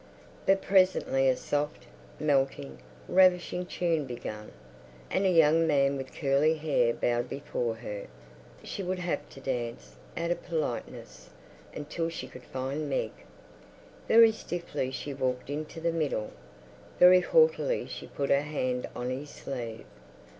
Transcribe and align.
But 0.47 0.63
presently 0.63 1.29
a 1.29 1.35
soft, 1.37 1.85
melting, 2.19 2.79
ravishing 3.07 3.67
tune 3.67 4.05
began, 4.07 4.51
and 5.11 5.27
a 5.27 5.29
young 5.29 5.67
man 5.67 5.95
with 5.95 6.11
curly 6.15 6.55
hair 6.55 6.91
bowed 6.91 7.29
before 7.29 7.75
her. 7.75 8.07
She 8.63 8.81
would 8.81 8.97
have 8.97 9.29
to 9.29 9.39
dance, 9.39 9.97
out 10.17 10.31
of 10.31 10.41
politeness, 10.43 11.29
until 11.71 12.09
she 12.09 12.27
could 12.27 12.45
find 12.45 12.89
Meg. 12.89 13.11
Very 14.07 14.31
stiffly 14.31 14.89
she 14.89 15.13
walked 15.13 15.51
into 15.51 15.79
the 15.79 15.91
middle; 15.93 16.31
very 16.97 17.19
haughtily 17.21 17.85
she 17.85 18.07
put 18.07 18.31
her 18.31 18.41
hand 18.41 18.89
on 18.95 19.11
his 19.11 19.29
sleeve. 19.29 19.85